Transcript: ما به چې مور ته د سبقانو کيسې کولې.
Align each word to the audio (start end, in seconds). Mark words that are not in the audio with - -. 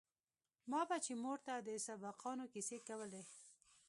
ما 0.71 0.81
به 0.89 0.97
چې 1.05 1.13
مور 1.23 1.37
ته 1.47 1.53
د 1.67 1.69
سبقانو 1.87 2.45
کيسې 2.53 2.77
کولې. 2.87 3.23